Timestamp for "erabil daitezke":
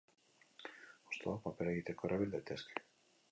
2.09-2.85